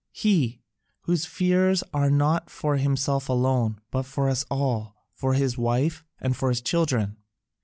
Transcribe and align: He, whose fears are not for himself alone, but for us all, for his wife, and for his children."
He, 0.13 0.63
whose 1.01 1.27
fears 1.27 1.83
are 1.93 2.09
not 2.09 2.49
for 2.49 2.77
himself 2.77 3.29
alone, 3.29 3.79
but 3.91 4.01
for 4.01 4.29
us 4.29 4.43
all, 4.49 4.95
for 5.13 5.35
his 5.35 5.59
wife, 5.59 6.03
and 6.19 6.35
for 6.35 6.49
his 6.49 6.59
children." 6.63 7.17